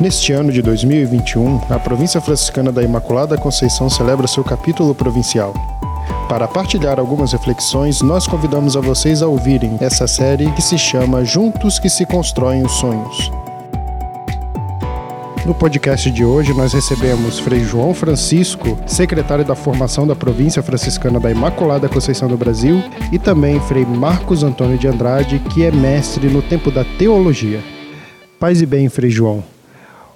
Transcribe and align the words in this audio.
Neste 0.00 0.32
ano 0.32 0.50
de 0.50 0.62
2021, 0.62 1.60
a 1.68 1.78
província 1.78 2.22
franciscana 2.22 2.72
da 2.72 2.82
Imaculada 2.82 3.36
Conceição 3.36 3.90
celebra 3.90 4.26
seu 4.26 4.42
capítulo 4.42 4.94
provincial. 4.94 5.52
Para 6.26 6.48
partilhar 6.48 6.98
algumas 6.98 7.32
reflexões, 7.32 8.00
nós 8.00 8.26
convidamos 8.26 8.78
a 8.78 8.80
vocês 8.80 9.20
a 9.20 9.26
ouvirem 9.26 9.76
essa 9.78 10.06
série 10.06 10.50
que 10.52 10.62
se 10.62 10.78
chama 10.78 11.22
Juntos 11.22 11.78
que 11.78 11.90
se 11.90 12.06
constroem 12.06 12.62
os 12.62 12.72
sonhos. 12.72 13.30
No 15.44 15.54
podcast 15.54 16.10
de 16.10 16.24
hoje, 16.24 16.54
nós 16.54 16.72
recebemos 16.72 17.38
Frei 17.38 17.60
João 17.60 17.92
Francisco, 17.92 18.78
secretário 18.86 19.44
da 19.44 19.54
formação 19.54 20.06
da 20.06 20.16
província 20.16 20.62
franciscana 20.62 21.20
da 21.20 21.30
Imaculada 21.30 21.90
Conceição 21.90 22.26
do 22.26 22.38
Brasil, 22.38 22.82
e 23.12 23.18
também 23.18 23.60
Frei 23.60 23.84
Marcos 23.84 24.42
Antônio 24.42 24.78
de 24.78 24.88
Andrade, 24.88 25.38
que 25.52 25.62
é 25.62 25.70
mestre 25.70 26.26
no 26.28 26.40
tempo 26.40 26.70
da 26.70 26.86
teologia. 26.98 27.60
Paz 28.38 28.62
e 28.62 28.66
bem, 28.66 28.88
Frei 28.88 29.10
João. 29.10 29.59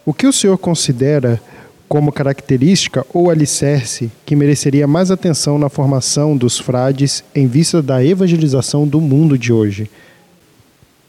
O 0.06 0.12
que 0.12 0.26
o 0.26 0.32
senhor 0.32 0.58
considera 0.58 1.40
como 1.88 2.12
característica 2.12 3.06
ou 3.12 3.30
alicerce 3.30 4.12
que 4.26 4.36
mereceria 4.36 4.86
mais 4.86 5.10
atenção 5.10 5.58
na 5.58 5.70
formação 5.70 6.36
dos 6.36 6.58
frades 6.58 7.24
em 7.34 7.46
vista 7.46 7.80
da 7.80 8.04
evangelização 8.04 8.86
do 8.86 9.00
mundo 9.00 9.38
de 9.38 9.50
hoje? 9.50 9.90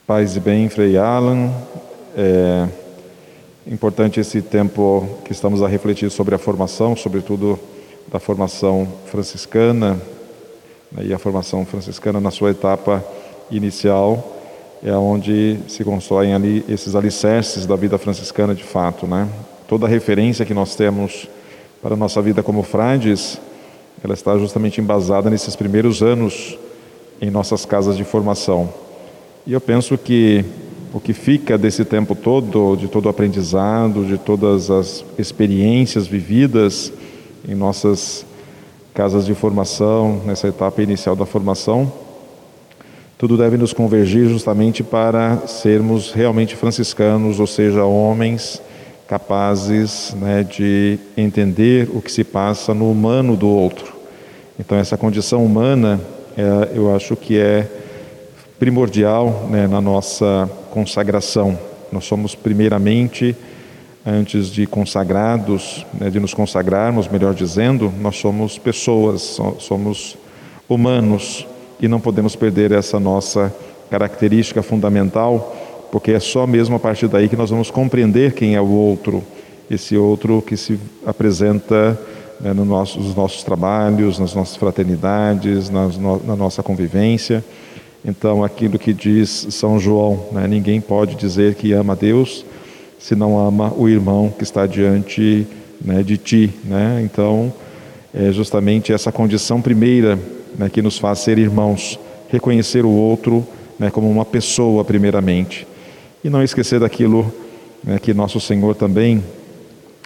Paz 0.08 0.38
e 0.38 0.40
bem, 0.40 0.70
Frei 0.70 0.98
Alan. 0.98 1.52
É 2.16 2.68
importante 3.68 4.22
esse 4.22 4.42
tempo 4.42 5.10
que 5.26 5.34
estamos 5.34 5.62
a 5.62 5.68
refletir 5.68 6.10
sobre 6.10 6.34
a 6.34 6.38
formação, 6.38 6.96
sobretudo 6.96 7.60
da 8.10 8.20
formação 8.20 8.88
franciscana, 9.08 10.00
né, 10.90 11.06
e 11.08 11.14
a 11.14 11.18
formação 11.20 11.66
franciscana 11.66 12.22
na 12.22 12.32
sua 12.32 12.52
etapa 12.52 13.04
inicial 13.52 14.35
é 14.86 14.96
onde 14.96 15.58
se 15.68 15.84
constroem 15.84 16.36
ali 16.36 16.64
esses 16.70 16.94
alicerces 16.94 17.66
da 17.66 17.76
vida 17.76 17.98
franciscana 17.98 18.54
de 18.54 18.64
fato, 18.64 19.08
né? 19.08 19.28
Toda 19.68 19.88
referência 19.88 20.46
que 20.46 20.54
nós 20.54 20.76
temos 20.76 21.28
para 21.82 21.96
a 21.96 21.98
nossa 21.98 22.22
vida 22.22 22.44
como 22.44 22.62
frades, 22.62 23.42
ela 24.04 24.14
está 24.14 24.38
justamente 24.38 24.80
embasada 24.80 25.28
nesses 25.28 25.56
primeiros 25.56 26.04
anos 26.04 26.56
em 27.20 27.32
nossas 27.32 27.66
casas 27.66 27.98
de 27.98 28.04
formação. 28.04 28.70
E 29.48 29.54
eu 29.54 29.60
penso 29.60 29.98
que 29.98 30.46
o 30.94 31.00
que 31.00 31.14
fica 31.14 31.58
desse 31.58 31.84
tempo 31.84 32.14
todo, 32.14 32.76
de 32.76 32.88
todo 32.88 33.08
o 33.08 33.10
aprendizado, 33.10 34.06
de 34.06 34.20
todas 34.20 34.70
as 34.70 35.04
experiências 35.18 36.06
vividas 36.06 36.94
em 37.50 37.56
nossas 37.56 38.24
casas 38.94 39.26
de 39.26 39.34
formação, 39.34 40.22
nessa 40.24 40.48
etapa 40.48 40.84
inicial 40.84 41.16
da 41.16 41.26
formação, 41.26 41.92
tudo 43.18 43.38
deve 43.38 43.56
nos 43.56 43.72
convergir 43.72 44.28
justamente 44.28 44.84
para 44.84 45.48
sermos 45.48 46.12
realmente 46.12 46.54
franciscanos, 46.56 47.40
ou 47.40 47.48
seja, 47.48 47.86
homens 47.86 48.62
capazes 49.08 50.14
né, 50.20 50.44
de 50.44 51.00
entender 51.16 51.90
o 51.94 52.02
que 52.02 52.12
se 52.12 52.26
passa 52.26 52.74
no 52.74 52.92
humano 52.92 53.38
do 53.38 53.48
outro. 53.48 53.96
Então, 54.60 54.78
essa 54.78 54.98
condição 54.98 55.46
humana, 55.46 56.02
é, 56.38 56.78
eu 56.78 56.94
acho 56.94 57.16
que 57.16 57.38
é 57.38 57.70
primordial 58.60 59.48
né, 59.50 59.66
na 59.66 59.80
nossa 59.80 60.50
consagração. 60.72 61.58
Nós 61.94 62.04
somos, 62.04 62.36
primeiramente, 62.36 63.34
antes 64.06 64.48
de 64.48 64.66
consagrados, 64.66 65.86
né, 65.94 66.10
de 66.10 66.20
nos 66.20 66.34
consagrarmos, 66.34 67.08
melhor 67.08 67.34
dizendo, 67.34 67.94
nós 68.02 68.18
somos 68.18 68.58
pessoas, 68.58 69.40
somos 69.60 70.18
humanos 70.68 71.48
e 71.80 71.88
não 71.88 72.00
podemos 72.00 72.36
perder 72.36 72.72
essa 72.72 73.00
nossa 73.00 73.54
característica 73.90 74.62
fundamental, 74.64 75.56
porque 75.92 76.12
é 76.12 76.20
só 76.20 76.46
mesmo 76.48 76.76
a 76.76 76.80
partir 76.80 77.08
daí 77.08 77.30
que 77.30 77.36
nós 77.36 77.50
vamos 77.50 77.72
compreender 77.72 78.34
quem 78.34 78.56
é 78.56 78.62
o 78.62 78.70
outro, 78.70 79.24
esse 79.70 79.96
outro 79.96 80.42
que 80.42 80.58
se 80.58 80.80
apresenta 81.06 82.00
né, 82.40 82.54
no 82.54 82.66
nosso, 82.66 83.00
nos 83.00 83.16
nossos 83.16 83.44
trabalhos, 83.44 84.20
nas 84.20 84.34
nossas 84.34 84.56
fraternidades, 84.56 85.70
nas, 85.70 85.98
no, 85.98 86.22
na 86.24 86.36
nossa 86.36 86.62
convivência. 86.62 87.44
Então, 88.04 88.44
aquilo 88.44 88.78
que 88.78 88.94
diz 88.94 89.48
São 89.50 89.80
João, 89.80 90.28
né, 90.32 90.48
ninguém 90.48 90.80
pode 90.80 91.16
dizer 91.16 91.56
que 91.56 91.74
ama 91.74 91.94
a 91.94 91.96
Deus 91.96 92.46
se 93.00 93.16
não 93.16 93.38
ama 93.38 93.72
o 93.78 93.88
irmão 93.88 94.34
que 94.36 94.44
está 94.44 94.66
diante 94.66 95.48
né, 95.84 96.02
de 96.02 96.18
ti. 96.18 96.52
Né? 96.64 97.02
Então, 97.04 97.54
é 98.14 98.32
justamente 98.32 98.92
essa 98.92 99.12
condição 99.12 99.62
primeira 99.62 100.18
né, 100.58 100.70
que 100.70 100.82
nos 100.82 100.98
faz 100.98 101.20
ser 101.20 101.38
irmãos, 101.38 102.00
reconhecer 102.30 102.86
o 102.86 102.90
outro 102.90 103.46
né, 103.78 103.90
como 103.90 104.10
uma 104.10 104.26
pessoa, 104.26 104.84
primeiramente, 104.84 105.68
e 106.24 106.30
não 106.30 106.44
esquecer 106.44 106.80
daquilo 106.80 107.32
né, 107.84 108.00
que 108.00 108.14
nosso 108.14 108.40
Senhor 108.40 108.76
também 108.76 109.24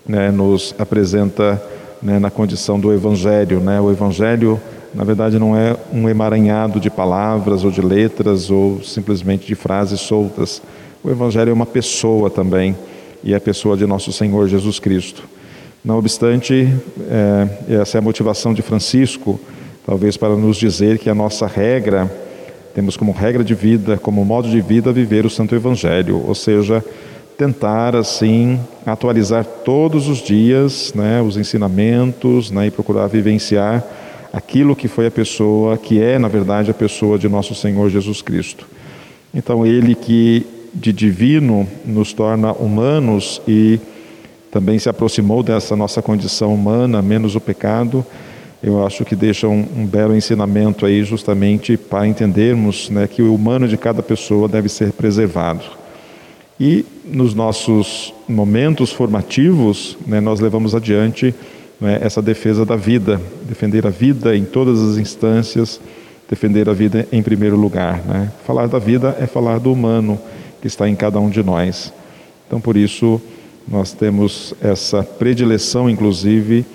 né, 0.08 0.32
nos 0.32 0.76
apresenta 0.78 1.62
né, 2.02 2.20
na 2.20 2.30
condição 2.30 2.80
do 2.80 2.94
Evangelho. 2.94 3.60
Né? 3.60 3.80
O 3.80 3.92
Evangelho, 3.92 4.60
na 4.94 5.04
verdade, 5.04 5.38
não 5.38 5.56
é 5.56 5.76
um 5.94 6.10
emaranhado 6.10 6.80
de 6.80 6.90
palavras 6.90 7.64
ou 7.64 7.72
de 7.72 7.82
letras 7.82 8.50
ou 8.50 8.84
simplesmente 8.84 9.46
de 9.46 9.56
frases 9.56 10.02
soltas. 10.02 10.62
O 11.04 11.10
Evangelho 11.10 11.52
é 11.52 11.54
uma 11.54 11.66
pessoa 11.66 12.30
também, 12.30 12.76
e 13.24 13.34
é 13.34 13.38
a 13.38 13.42
pessoa 13.42 13.78
de 13.78 13.86
nosso 13.86 14.12
Senhor 14.12 14.48
Jesus 14.48 14.80
Cristo. 14.80 15.24
Não 15.84 15.98
obstante, 15.98 16.68
é, 17.10 17.76
essa 17.82 17.98
é 17.98 18.00
a 18.00 18.02
motivação 18.02 18.54
de 18.54 18.62
Francisco 18.62 19.40
talvez 19.90 20.16
para 20.16 20.36
nos 20.36 20.58
dizer 20.58 21.00
que 21.00 21.10
a 21.10 21.16
nossa 21.16 21.48
regra, 21.48 22.08
temos 22.76 22.96
como 22.96 23.12
regra 23.12 23.44
de 23.44 23.56
vida, 23.56 23.98
como 23.98 24.24
modo 24.24 24.48
de 24.48 24.62
vida, 24.62 24.94
viver 24.94 25.26
o 25.26 25.32
Santo 25.32 25.56
Evangelho, 25.56 26.24
ou 26.28 26.36
seja, 26.36 26.86
tentar 27.36 27.96
assim 27.96 28.60
atualizar 28.86 29.44
todos 29.44 30.08
os 30.08 30.20
dias 30.20 30.94
né, 30.94 31.24
os 31.24 31.38
ensinamentos 31.38 32.52
né, 32.52 32.68
e 32.68 32.72
procurar 32.72 33.08
vivenciar 33.08 33.84
aquilo 34.32 34.76
que 34.76 34.88
foi 34.88 35.08
a 35.08 35.12
pessoa, 35.12 35.76
que 35.76 36.00
é 36.00 36.20
na 36.20 36.28
verdade 36.28 36.70
a 36.70 36.76
pessoa 36.76 37.18
de 37.18 37.28
nosso 37.28 37.56
Senhor 37.56 37.90
Jesus 37.90 38.22
Cristo. 38.22 38.68
Então, 39.34 39.66
Ele 39.66 39.96
que 39.96 40.46
de 40.72 40.94
divino 40.94 41.68
nos 41.84 42.14
torna 42.14 42.52
humanos 42.52 43.42
e 43.48 43.80
também 44.52 44.78
se 44.78 44.88
aproximou 44.88 45.42
dessa 45.42 45.76
nossa 45.76 46.00
condição 46.00 46.54
humana, 46.54 47.02
menos 47.02 47.36
o 47.36 47.42
pecado, 47.42 48.06
eu 48.62 48.86
acho 48.86 49.06
que 49.06 49.16
deixa 49.16 49.48
um, 49.48 49.66
um, 49.78 49.86
belo 49.86 50.16
ensinamento 50.16 50.86
aí 50.86 51.04
justamente 51.04 51.78
para 51.78 52.06
entendermos 52.06 52.90
né, 52.90 53.08
que 53.08 53.22
o 53.22 53.34
humano 53.34 53.68
de 53.68 53.78
cada 53.78 54.04
pessoa 54.04 54.48
deve 54.50 54.68
ser 54.68 54.92
preservado. 54.92 55.64
E 56.60 56.86
nos 57.06 57.34
nossos 57.34 58.14
momentos 58.28 58.92
formativos, 58.92 59.98
né, 60.06 60.20
nós 60.20 60.42
levamos 60.42 60.76
adiante 60.76 61.34
né, 61.80 62.00
essa 62.02 62.22
defesa 62.22 62.66
da 62.66 62.76
vida, 62.76 63.22
defender 63.44 63.88
a 63.88 63.90
vida 63.90 64.36
em 64.36 64.44
todas 64.44 64.82
as 64.82 64.98
instâncias, 64.98 65.80
defender 66.30 66.68
a 66.68 66.74
vida 66.74 67.08
em 67.14 67.24
primeiro 67.24 67.56
lugar. 67.56 68.04
Né? 68.06 68.30
Falar 68.46 68.68
da 68.68 68.78
vida 68.78 69.16
é 69.22 69.26
falar 69.26 69.60
do 69.60 69.72
humano 69.72 70.20
que 70.62 70.68
está 70.68 70.90
em 70.90 70.96
cada 70.96 71.18
um 71.18 71.30
de 71.30 71.42
nós. 71.42 71.94
Então, 72.46 72.60
por 72.60 72.76
isso, 72.76 73.22
nós 73.66 73.94
temos 73.94 74.54
essa 74.62 75.02
predileção, 75.02 75.90
inclusive, 75.90 76.66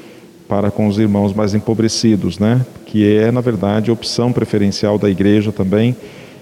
para 0.49 0.71
com 0.71 0.87
os 0.87 0.99
irmãos 0.99 1.33
mais 1.33 1.55
empobrecidos, 1.55 2.39
né? 2.39 2.65
que 2.87 3.17
é, 3.17 3.31
na 3.31 3.41
verdade, 3.41 3.91
a 3.91 3.93
opção 3.93 4.33
preferencial 4.33 4.99
da 4.99 5.09
igreja 5.09 5.51
também, 5.51 5.97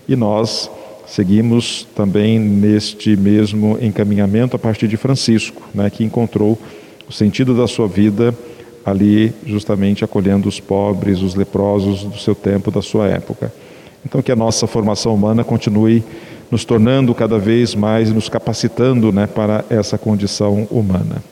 e 0.09 0.17
nós 0.17 0.71
seguimos 1.07 1.87
também 1.95 2.39
neste 2.39 3.17
mesmo 3.17 3.79
encaminhamento 3.81 4.57
a 4.57 4.59
partir 4.59 4.89
de 4.89 4.97
Francisco, 4.97 5.63
né? 5.75 5.89
que 5.91 6.05
encontrou 6.05 6.59
o 7.09 7.13
sentido 7.13 7.57
da 7.57 7.67
sua 7.67 7.87
vida 7.87 8.35
ali, 8.85 9.33
justamente 9.47 10.05
acolhendo 10.05 10.49
os 10.49 10.59
pobres, 10.59 11.21
os 11.21 11.35
leprosos 11.35 12.05
do 12.05 12.19
seu 12.19 12.35
tempo, 12.35 12.71
da 12.71 12.83
sua 12.83 13.07
época. 13.09 13.53
Então, 14.05 14.21
que 14.21 14.33
a 14.33 14.37
nossa 14.37 14.67
formação 14.67 15.15
humana 15.15 15.45
continue 15.45 16.03
nos 16.51 16.65
tornando 16.65 17.15
cada 17.15 17.39
vez 17.39 17.75
mais, 17.75 18.13
nos 18.13 18.29
capacitando 18.29 19.13
né, 19.13 19.27
para 19.27 19.65
essa 19.71 19.97
condição 19.97 20.67
humana. 20.71 21.23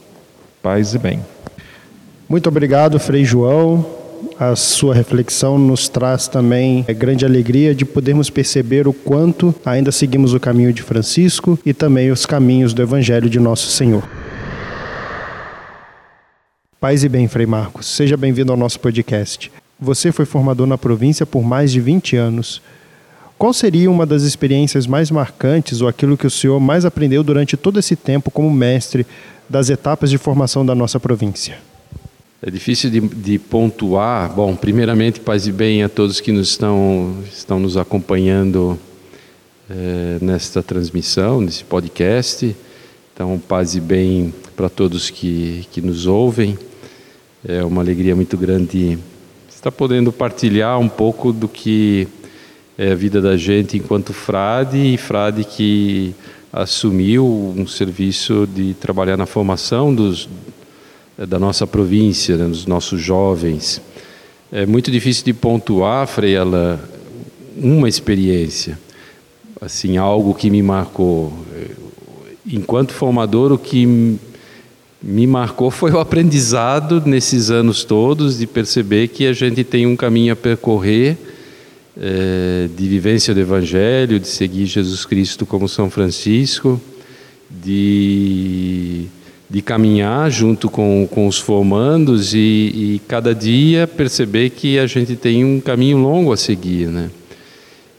Paz 0.62 0.94
e 0.94 0.99
bem. 0.99 1.20
Muito 2.31 2.49
obrigado, 2.49 3.00
Frei 3.00 3.25
João. 3.25 3.85
A 4.38 4.55
sua 4.55 4.94
reflexão 4.94 5.59
nos 5.59 5.88
traz 5.88 6.29
também 6.29 6.85
é, 6.87 6.94
grande 6.94 7.25
alegria 7.25 7.75
de 7.75 7.85
podermos 7.85 8.31
perceber 8.31 8.87
o 8.87 8.93
quanto 8.93 9.53
ainda 9.65 9.91
seguimos 9.91 10.32
o 10.32 10.38
caminho 10.38 10.73
de 10.73 10.81
Francisco 10.81 11.59
e 11.67 11.75
também 11.75 12.12
os 12.12 12.25
caminhos 12.25 12.73
do 12.73 12.82
Evangelho 12.82 13.29
de 13.29 13.41
Nosso 13.41 13.67
Senhor. 13.73 14.09
Paz 16.79 17.03
e 17.03 17.09
bem, 17.09 17.27
Frei 17.27 17.47
Marcos. 17.47 17.87
Seja 17.87 18.17
bem-vindo 18.17 18.53
ao 18.53 18.56
nosso 18.56 18.79
podcast. 18.79 19.50
Você 19.81 20.12
foi 20.12 20.25
formador 20.25 20.69
na 20.69 20.79
província 20.79 21.26
por 21.26 21.43
mais 21.43 21.73
de 21.73 21.81
20 21.81 22.15
anos. 22.15 22.62
Qual 23.37 23.53
seria 23.53 23.91
uma 23.91 24.06
das 24.06 24.23
experiências 24.23 24.87
mais 24.87 25.11
marcantes 25.11 25.81
ou 25.81 25.88
aquilo 25.88 26.17
que 26.17 26.29
o 26.29 26.31
senhor 26.31 26.61
mais 26.61 26.85
aprendeu 26.85 27.25
durante 27.25 27.56
todo 27.56 27.81
esse 27.81 27.97
tempo 27.97 28.31
como 28.31 28.49
mestre 28.53 29.05
das 29.49 29.69
etapas 29.69 30.09
de 30.11 30.17
formação 30.17 30.65
da 30.65 30.76
nossa 30.76 31.00
província? 31.00 31.59
É 32.42 32.50
difícil 32.50 32.88
de, 32.88 33.00
de, 33.00 33.38
pontuar. 33.38 34.32
Bom, 34.32 34.56
primeiramente, 34.56 35.20
paz 35.20 35.46
e 35.46 35.52
bem 35.52 35.82
a 35.82 35.90
todos 35.90 36.22
que 36.22 36.32
nos 36.32 36.48
estão, 36.48 37.14
estão 37.31 37.60
nos 37.60 37.76
acompanhando 37.76 38.78
é, 39.69 40.16
nesta 40.22 40.62
transmissão, 40.62 41.42
nesse 41.42 41.62
podcast. 41.62 42.56
Então, 43.12 43.38
paz 43.46 43.75
e 43.75 43.81
bem 43.81 44.32
para 44.56 44.70
todos 44.70 45.10
que, 45.10 45.66
que 45.70 45.82
nos 45.82 46.06
ouvem. 46.06 46.58
É 47.46 47.62
uma 47.62 47.82
alegria 47.82 48.16
muito 48.16 48.38
grande 48.38 48.98
estar 49.50 49.70
podendo 49.70 50.10
partilhar 50.10 50.81
um 50.81 50.88
pouco 50.88 51.34
do 51.34 51.46
que 51.46 52.08
é 52.78 52.92
a 52.92 52.94
vida 52.94 53.20
da 53.20 53.37
gente 53.37 53.76
enquanto 53.76 54.14
frade 54.14 54.78
e 54.78 54.96
frade 54.96 55.44
que 55.44 56.14
assumiu 56.50 57.54
um 57.54 57.66
serviço 57.66 58.46
de 58.46 58.72
trabalhar 58.72 59.19
na 59.19 59.26
formação 59.26 59.94
dos, 59.94 60.26
da 61.26 61.38
nossa 61.38 61.67
província, 61.67 62.37
né, 62.37 62.46
dos 62.46 62.67
nossos 62.67 63.00
jovens. 63.00 63.81
É 64.50 64.67
muito 64.67 64.90
difícil 64.90 65.25
de 65.25 65.32
pontuar, 65.32 66.06
Frei 66.06 66.34
uma 67.56 67.88
experiência, 67.88 68.78
assim, 69.61 69.96
algo 69.96 70.34
que 70.34 70.50
me 70.50 70.62
marcou. 70.62 71.32
Enquanto 72.46 72.93
formador, 72.93 73.52
o 73.52 73.58
que 73.58 74.19
me 75.02 75.26
marcou 75.26 75.70
foi 75.70 75.90
o 75.93 75.99
aprendizado 75.99 77.02
nesses 77.05 77.50
anos 77.50 77.84
todos 77.84 78.38
de 78.38 78.46
perceber 78.46 79.08
que 79.08 79.26
a 79.26 79.32
gente 79.32 79.62
tem 79.62 79.87
um 79.87 79.96
caminho 79.96 80.32
a 80.32 80.37
percorrer 80.37 81.16
é, 82.00 82.69
de 82.76 82.88
vivência 82.88 83.34
do 83.34 83.40
Evangelho, 83.40 84.19
de 84.19 84.28
seguir 84.28 84.66
Jesus 84.66 85.05
Cristo 85.05 85.44
como 85.44 85.69
São 85.69 85.90
Francisco, 85.90 86.81
de, 87.50 89.06
de 89.50 89.61
caminhar 89.61 90.31
junto 90.31 90.70
com, 90.70 91.08
com 91.11 91.26
os 91.26 91.38
formandos 91.38 92.32
e, 92.32 92.38
e 92.38 93.02
cada 93.08 93.35
dia 93.35 93.87
perceber 93.87 94.50
que 94.50 94.79
a 94.79 94.87
gente 94.87 95.17
tem 95.17 95.44
um 95.44 95.61
caminho 95.61 95.99
longo 95.99 96.32
a 96.32 96.37
seguir, 96.37 96.87
né? 96.87 97.11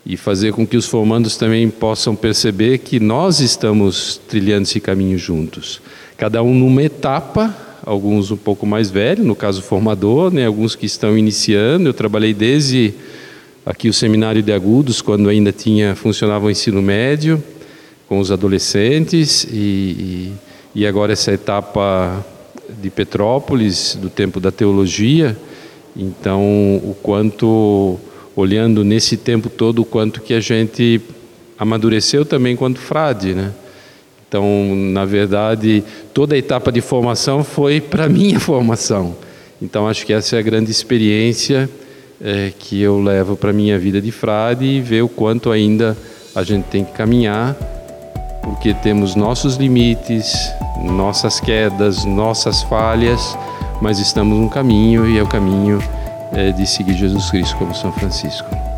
e 0.05 0.17
fazer 0.17 0.51
com 0.53 0.65
que 0.65 0.75
os 0.75 0.87
formandos 0.87 1.37
também 1.37 1.69
possam 1.69 2.15
perceber 2.15 2.79
que 2.79 2.99
nós 2.99 3.39
estamos 3.39 4.19
trilhando 4.27 4.63
esse 4.63 4.79
caminho 4.79 5.17
juntos. 5.17 5.81
Cada 6.17 6.41
um 6.41 6.53
numa 6.53 6.83
etapa, 6.83 7.55
alguns 7.85 8.31
um 8.31 8.37
pouco 8.37 8.65
mais 8.65 8.89
velhos, 8.89 9.25
no 9.25 9.35
caso 9.35 9.61
formador, 9.61 10.33
né, 10.33 10.45
alguns 10.45 10.75
que 10.75 10.85
estão 10.85 11.17
iniciando. 11.17 11.89
Eu 11.89 11.93
trabalhei 11.93 12.33
desde 12.33 12.93
aqui 13.65 13.89
o 13.89 13.93
seminário 13.93 14.41
de 14.41 14.51
agudos, 14.51 15.01
quando 15.01 15.29
ainda 15.29 15.51
tinha 15.51 15.95
funcionava 15.95 16.47
o 16.47 16.51
ensino 16.51 16.81
médio, 16.81 17.41
com 18.07 18.19
os 18.19 18.31
adolescentes, 18.31 19.43
e, 19.43 19.55
e, 19.55 20.33
e 20.73 20.85
agora 20.87 21.13
essa 21.13 21.31
etapa 21.31 22.25
de 22.69 22.89
Petrópolis, 22.89 23.97
do 23.99 24.09
tempo 24.09 24.39
da 24.39 24.51
teologia. 24.51 25.37
Então, 25.95 26.41
o 26.77 26.95
quanto 27.01 27.99
olhando 28.35 28.83
nesse 28.83 29.17
tempo 29.17 29.49
todo 29.49 29.81
o 29.81 29.85
quanto 29.85 30.21
que 30.21 30.33
a 30.33 30.39
gente 30.39 31.01
amadureceu 31.59 32.25
também 32.25 32.55
quanto 32.55 32.79
frade, 32.79 33.33
né? 33.33 33.51
Então, 34.27 34.73
na 34.93 35.03
verdade, 35.03 35.83
toda 36.13 36.35
a 36.35 36.37
etapa 36.37 36.71
de 36.71 36.79
formação 36.79 37.43
foi 37.43 37.81
para 37.81 38.07
minha 38.09 38.39
formação. 38.39 39.15
Então, 39.61 39.87
acho 39.87 40.05
que 40.05 40.13
essa 40.13 40.37
é 40.37 40.39
a 40.39 40.41
grande 40.41 40.71
experiência 40.71 41.69
é, 42.23 42.53
que 42.57 42.81
eu 42.81 43.01
levo 43.01 43.35
para 43.35 43.51
minha 43.51 43.77
vida 43.77 44.01
de 44.01 44.11
frade 44.11 44.65
e 44.65 44.79
ver 44.79 45.03
o 45.03 45.09
quanto 45.09 45.51
ainda 45.51 45.97
a 46.33 46.43
gente 46.43 46.65
tem 46.65 46.85
que 46.85 46.93
caminhar, 46.93 47.57
porque 48.41 48.73
temos 48.73 49.15
nossos 49.15 49.55
limites, 49.55 50.51
nossas 50.83 51.39
quedas, 51.39 52.05
nossas 52.05 52.63
falhas, 52.63 53.37
mas 53.81 53.99
estamos 53.99 54.37
no 54.37 54.49
caminho 54.49 55.07
e 55.07 55.17
é 55.17 55.23
o 55.23 55.27
caminho 55.27 55.79
é, 56.33 56.51
de 56.51 56.65
seguir 56.65 56.95
Jesus 56.95 57.29
Cristo 57.29 57.55
como 57.57 57.73
São 57.73 57.91
Francisco. 57.91 58.70